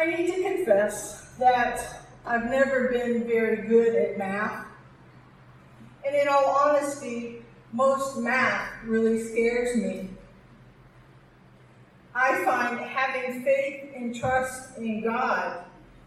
[0.00, 4.64] I need to confess that I've never been very good at math.
[6.06, 10.08] And in all honesty, most math really scares me.
[12.14, 15.64] I find having faith and trust in God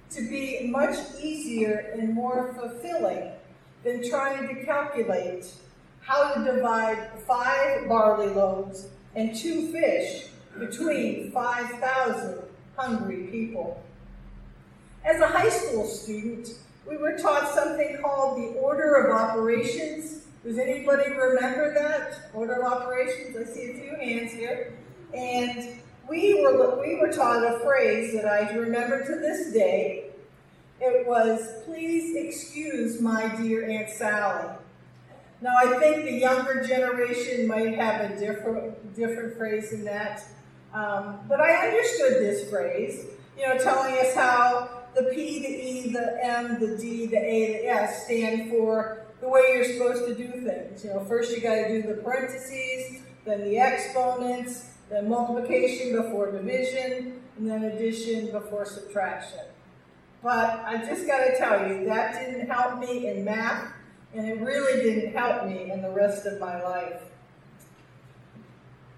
[0.09, 3.29] to be much easier and more fulfilling
[3.83, 5.45] than trying to calculate
[5.99, 13.81] how to divide five barley loaves and two fish between 5,000 hungry people.
[15.05, 16.49] As a high school student,
[16.87, 20.25] we were taught something called the order of operations.
[20.43, 22.29] Does anybody remember that?
[22.33, 23.37] Order of operations?
[23.37, 24.73] I see a few hands here.
[25.13, 30.05] And we were, we were taught a phrase that I remember to this day.
[30.81, 34.49] It was, please excuse my dear Aunt Sally.
[35.41, 40.23] Now, I think the younger generation might have a different, different phrase than that.
[40.73, 43.05] Um, but I understood this phrase,
[43.37, 47.61] you know, telling us how the P, the E, the M, the D, the A,
[47.61, 50.83] the S stand for the way you're supposed to do things.
[50.83, 56.31] You know, first you got to do the parentheses, then the exponents, then multiplication before
[56.31, 59.39] division, and then addition before subtraction.
[60.21, 63.73] But I just got to tell you, that didn't help me in math,
[64.13, 67.01] and it really didn't help me in the rest of my life.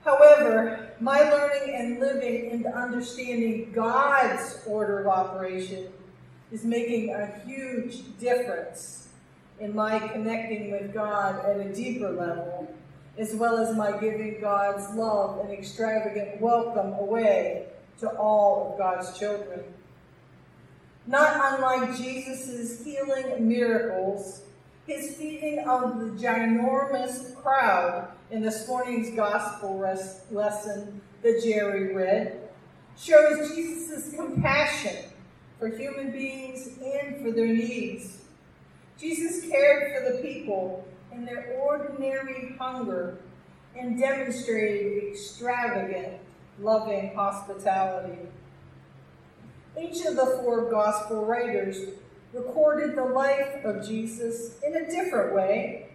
[0.05, 5.87] However, my learning and living and understanding God's order of operation
[6.51, 9.09] is making a huge difference
[9.59, 12.71] in my connecting with God at a deeper level,
[13.17, 17.65] as well as my giving God's love and extravagant welcome away
[17.99, 19.63] to all of God's children.
[21.07, 24.41] Not unlike Jesus' healing miracles,
[24.85, 32.39] his feeding of the ginormous crowd in this morning's gospel res- lesson that Jerry read
[32.97, 35.11] shows Jesus' compassion
[35.59, 38.23] for human beings and for their needs.
[38.97, 43.19] Jesus cared for the people in their ordinary hunger
[43.77, 46.19] and demonstrated extravagant,
[46.59, 48.19] loving hospitality.
[49.79, 51.77] Each of the four gospel writers
[52.33, 55.89] recorded the life of Jesus in a different way,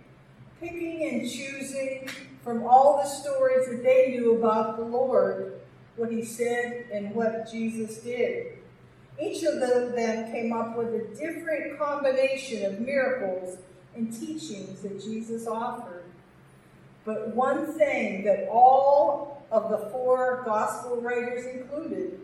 [0.61, 2.09] picking and choosing
[2.45, 5.61] from all the stories that they knew about the Lord
[5.97, 8.59] what he said and what Jesus did.
[9.21, 13.59] Each of them came up with a different combination of miracles
[13.95, 16.05] and teachings that Jesus offered.
[17.05, 22.21] But one thing that all of the four gospel writers included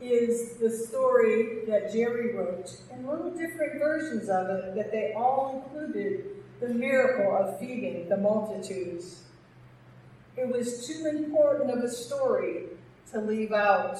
[0.00, 5.64] is the story that Jerry wrote, and little different versions of it that they all
[5.64, 9.22] included the miracle of feeding the multitudes.
[10.36, 12.64] It was too important of a story
[13.12, 13.98] to leave out,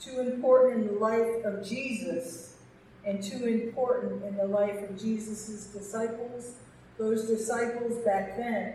[0.00, 2.56] too important in the life of Jesus,
[3.04, 6.52] and too important in the life of Jesus' disciples,
[6.98, 8.74] those disciples back then,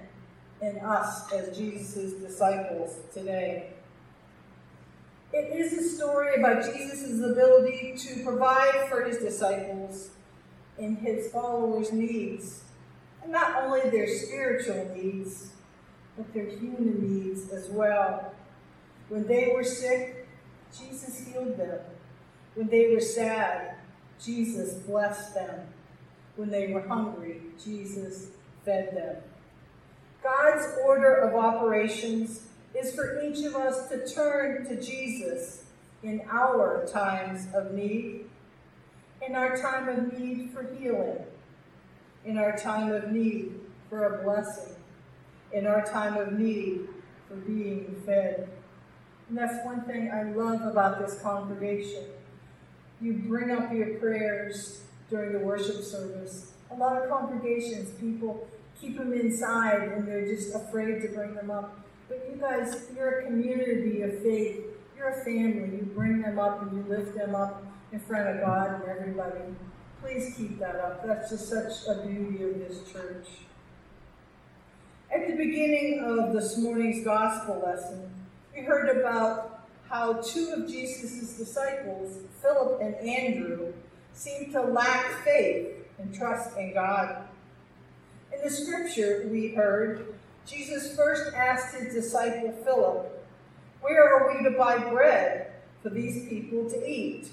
[0.61, 3.71] and us as Jesus' disciples today.
[5.33, 10.09] It is a story about Jesus' ability to provide for his disciples
[10.77, 12.63] and his followers' needs.
[13.27, 15.51] Not only their spiritual needs,
[16.17, 18.33] but their human needs as well.
[19.09, 20.27] When they were sick,
[20.77, 21.79] Jesus healed them.
[22.55, 23.75] When they were sad,
[24.23, 25.67] Jesus blessed them.
[26.35, 28.27] When they were hungry, Jesus
[28.65, 29.15] fed them.
[30.23, 35.63] God's order of operations is for each of us to turn to Jesus
[36.03, 38.25] in our times of need,
[39.27, 41.17] in our time of need for healing,
[42.25, 43.59] in our time of need
[43.89, 44.75] for a blessing,
[45.53, 46.87] in our time of need
[47.27, 48.49] for being fed.
[49.29, 52.05] And that's one thing I love about this congregation.
[52.99, 56.51] You bring up your prayers during the worship service.
[56.69, 58.47] A lot of congregations, people
[58.79, 61.79] keep them inside and they're just afraid to bring them up.
[62.07, 64.61] But you guys, you're a community of faith.
[64.97, 65.77] You're a family.
[65.77, 69.39] You bring them up and you lift them up in front of God and everybody.
[70.01, 71.05] Please keep that up.
[71.05, 73.27] That's just such a beauty of this church.
[75.13, 78.09] At the beginning of this morning's gospel lesson,
[78.55, 83.73] we heard about how two of Jesus' disciples, Philip and Andrew,
[84.13, 85.67] seemed to lack faith
[85.99, 87.27] and trust in God.
[88.33, 90.15] In the scripture, we heard
[90.47, 93.23] Jesus first asked his disciple Philip,
[93.81, 95.51] Where are we to buy bread
[95.83, 97.29] for these people to eat?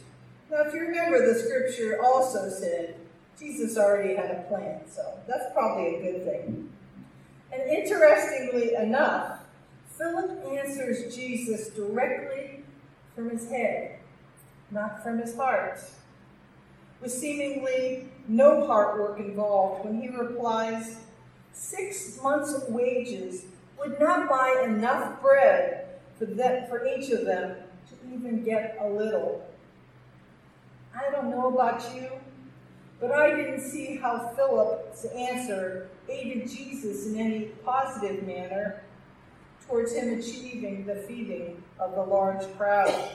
[0.51, 2.97] Now, if you remember, the scripture also said
[3.39, 6.71] Jesus already had a plan, so that's probably a good thing.
[7.53, 9.41] And interestingly enough,
[9.97, 12.65] Philip answers Jesus directly
[13.15, 13.95] from his head.
[14.71, 15.81] not from his heart.
[17.01, 20.99] With seemingly no hard work involved, when he replies,
[21.53, 23.45] Six months' wages
[23.79, 25.87] would not buy enough bread
[26.19, 27.57] for, that, for each of them
[27.89, 29.43] to even get a little.
[30.99, 32.09] I don't know about you,
[33.01, 38.83] but I didn't see how Philip's answer aided Jesus in any positive manner
[39.67, 43.11] towards him achieving the feeding of the large crowd.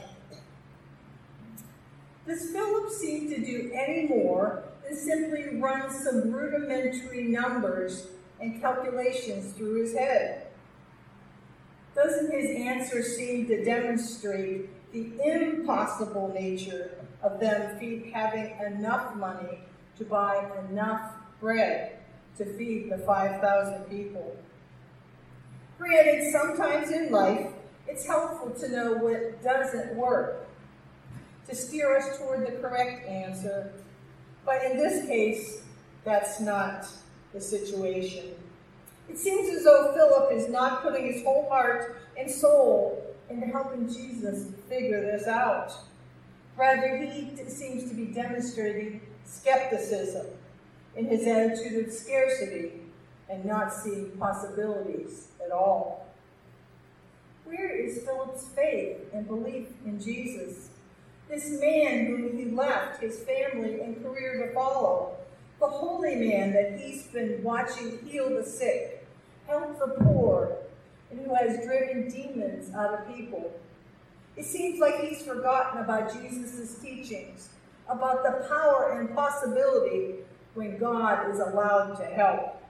[2.26, 8.08] Does Philip seem to do any more than simply run some rudimentary numbers
[8.40, 10.48] and calculations through his head?
[11.96, 19.60] Doesn't his answer seem to demonstrate the impossible nature of them feed having enough money
[19.98, 22.00] to buy enough bread
[22.38, 24.36] to feed the 5,000 people?
[25.78, 27.48] Granted, sometimes in life,
[27.88, 30.48] it's helpful to know what doesn't work
[31.48, 33.74] to steer us toward the correct answer.
[34.46, 35.64] But in this case,
[36.04, 36.88] that's not
[37.34, 38.32] the situation.
[39.10, 43.88] It seems as though Philip is not putting his whole heart and soul into helping
[43.88, 45.74] Jesus figure this out.
[46.56, 50.28] Rather, he seems to be demonstrating skepticism
[50.96, 52.74] in his attitude of scarcity
[53.30, 56.08] and not seeing possibilities at all.
[57.46, 60.70] Where is Philip's faith and belief in Jesus?
[61.30, 65.18] This man whom he left his family and career to follow,
[65.60, 69.06] the holy man that he's been watching heal the sick,
[69.48, 70.58] help the poor,
[71.10, 73.52] and who has driven demons out of people.
[74.36, 77.50] It seems like he's forgotten about Jesus' teachings,
[77.88, 80.16] about the power and possibility
[80.56, 82.62] when God is allowed to help.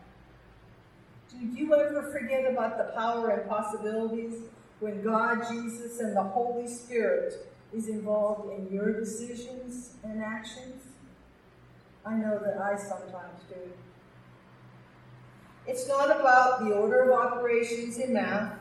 [1.29, 4.41] Do you ever forget about the power and possibilities
[4.79, 10.83] when God, Jesus, and the Holy Spirit is involved in your decisions and actions?
[12.05, 13.55] I know that I sometimes do.
[15.65, 18.53] It's not about the order of operations in math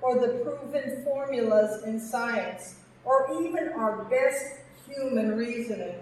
[0.00, 4.44] or the proven formulas in science or even our best
[4.86, 5.94] human reasoning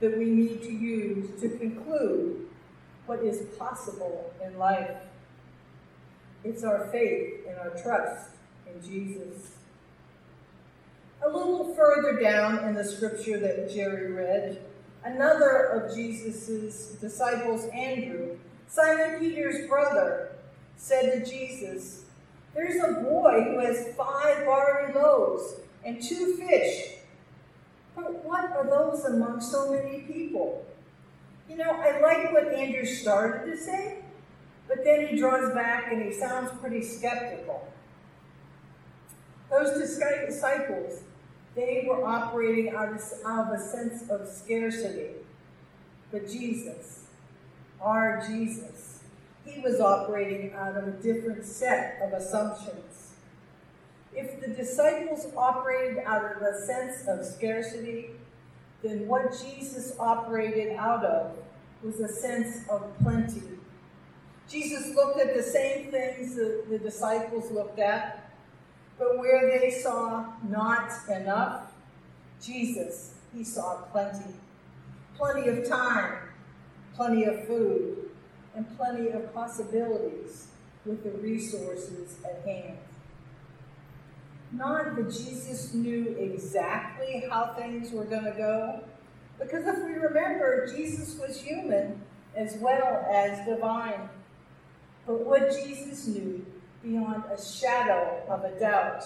[0.00, 2.46] that we need to use to conclude
[3.06, 4.96] what is possible in life.
[6.44, 8.30] It's our faith and our trust
[8.66, 9.52] in Jesus.
[11.24, 14.60] A little further down in the scripture that Jerry read,
[15.04, 18.38] another of Jesus' disciples, Andrew,
[18.68, 20.32] Simon Peter's brother,
[20.76, 22.06] said to Jesus,
[23.32, 26.94] boy who has five barley loaves and two fish.
[27.94, 30.64] But what are those among so many people?
[31.48, 33.98] You know, I like what Andrew started to say,
[34.68, 37.68] but then he draws back and he sounds pretty skeptical.
[39.50, 41.02] Those disciples
[41.54, 45.10] they were operating out of, out of a sense of scarcity.
[46.10, 47.04] But Jesus,
[47.80, 49.00] our Jesus,
[49.44, 53.01] he was operating out of a different set of assumptions.
[54.14, 58.10] If the disciples operated out of a sense of scarcity,
[58.82, 61.36] then what Jesus operated out of
[61.82, 63.42] was a sense of plenty.
[64.48, 68.30] Jesus looked at the same things that the disciples looked at,
[68.98, 71.72] but where they saw not enough,
[72.42, 74.34] Jesus, he saw plenty.
[75.16, 76.18] Plenty of time,
[76.94, 78.10] plenty of food,
[78.54, 80.48] and plenty of possibilities
[80.84, 82.76] with the resources at hand.
[84.52, 88.84] Not that Jesus knew exactly how things were going to go,
[89.38, 92.00] because if we remember, Jesus was human
[92.36, 94.08] as well as divine.
[95.06, 96.44] But what Jesus knew
[96.82, 99.04] beyond a shadow of a doubt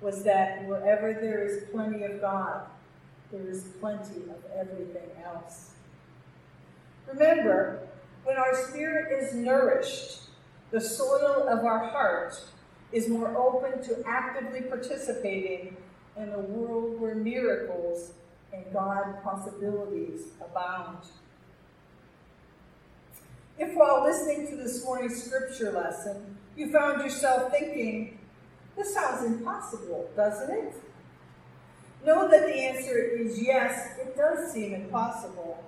[0.00, 2.66] was that wherever there is plenty of God,
[3.30, 5.70] there is plenty of everything else.
[7.06, 7.88] Remember,
[8.24, 10.22] when our spirit is nourished,
[10.70, 12.42] the soil of our heart
[12.92, 15.76] is more open to actively participating
[16.16, 18.12] in a world where miracles
[18.52, 20.98] and God possibilities abound.
[23.58, 28.18] If while listening to this morning's scripture lesson, you found yourself thinking,
[28.76, 30.74] this sounds impossible, doesn't it?
[32.04, 35.62] Know that the answer is yes, it does seem impossible,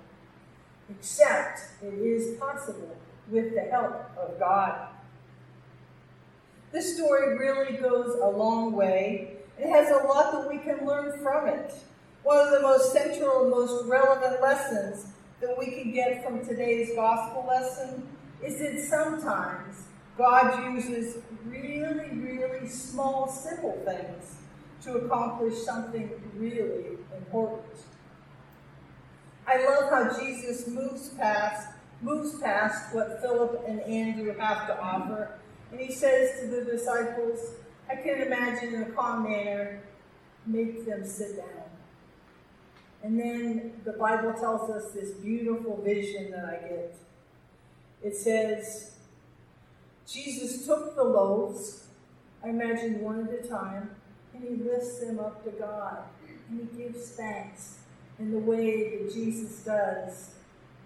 [0.89, 2.97] except it is possible
[3.29, 4.89] with the help of God.
[6.75, 9.37] This story really goes a long way.
[9.57, 11.73] It has a lot that we can learn from it.
[12.23, 16.93] One of the most central and most relevant lessons that we can get from today's
[16.93, 18.05] gospel lesson
[18.43, 19.85] is that sometimes
[20.17, 24.35] God uses really, really small, simple things
[24.83, 27.71] to accomplish something really important.
[29.47, 31.69] I love how Jesus moves past
[32.01, 35.39] moves past what Philip and Andrew have to offer,
[35.75, 37.51] and he says to the disciples,
[37.89, 39.81] I can imagine in a calm manner,
[40.45, 41.63] make them sit down.
[43.03, 46.97] And then the Bible tells us this beautiful vision that I get.
[48.01, 48.95] It says,
[50.07, 51.87] Jesus took the loaves,
[52.41, 53.89] I imagine one at a time,
[54.33, 56.03] and he lifts them up to God,
[56.49, 57.79] and he gives thanks
[58.17, 60.29] in the way that Jesus does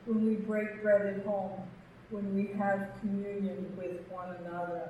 [0.06, 1.62] when we break bread at home,
[2.10, 4.90] when we have communion with one another.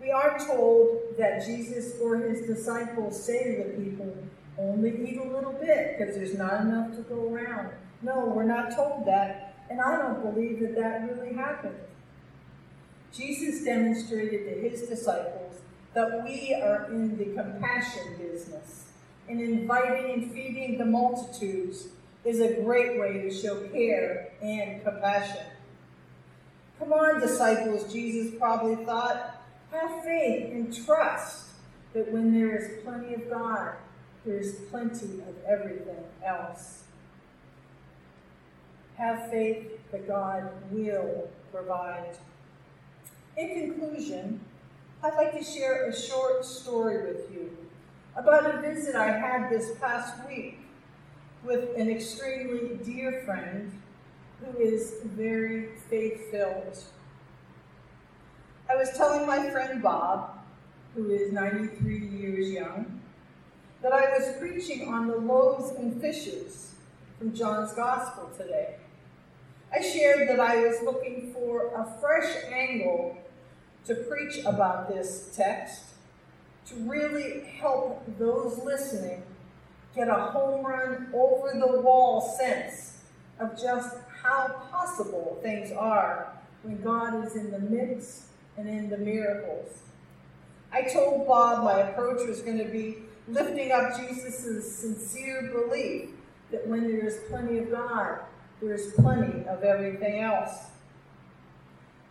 [0.00, 4.16] We are told that Jesus or his disciples say to the people,
[4.58, 7.70] only eat a little bit because there's not enough to go around.
[8.02, 11.76] No, we're not told that, and I don't believe that that really happened.
[13.12, 15.56] Jesus demonstrated to his disciples
[15.94, 18.92] that we are in the compassion business,
[19.28, 21.88] in inviting and feeding the multitudes
[22.24, 25.46] is a great way to show care and compassion.
[26.78, 31.48] Come on, disciples, Jesus probably thought, have faith and trust
[31.92, 33.74] that when there is plenty of God,
[34.24, 36.84] there is plenty of everything else.
[38.96, 42.16] Have faith that God will provide.
[43.36, 44.40] In conclusion,
[45.02, 47.56] I'd like to share a short story with you
[48.16, 50.58] about a visit I had this past week
[51.44, 53.72] with an extremely dear friend
[54.40, 56.82] who is very faith filled.
[58.68, 60.38] I was telling my friend Bob,
[60.94, 63.00] who is 93 years young,
[63.82, 66.74] that I was preaching on the loaves and fishes
[67.18, 68.76] from John's Gospel today.
[69.72, 73.16] I shared that I was looking for a fresh angle
[73.86, 75.84] to preach about this text
[76.66, 79.22] to really help those listening
[79.94, 82.98] get a home run, over the wall sense
[83.38, 86.32] of just how possible things are
[86.62, 88.24] when God is in the midst
[88.56, 89.78] and in the miracles.
[90.72, 96.10] I told Bob my approach was going to be lifting up Jesus' sincere belief
[96.50, 98.20] that when there is plenty of God,
[98.60, 100.66] there is plenty of everything else.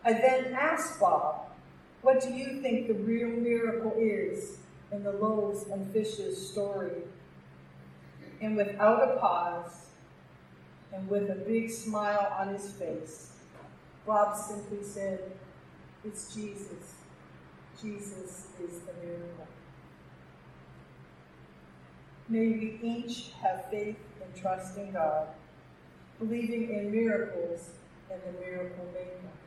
[0.04, 1.46] I then asked Bob,
[2.02, 4.58] what do you think the real miracle is
[4.90, 7.02] in the loaves and fishes story?
[8.40, 9.86] And without a pause,
[10.92, 13.32] and with a big smile on his face,
[14.06, 15.20] Bob simply said,
[16.04, 16.94] It's Jesus.
[17.80, 19.46] Jesus is the miracle.
[22.28, 25.28] May we each have faith and trust in God,
[26.18, 27.70] believing in miracles
[28.10, 29.39] and the miracle maker.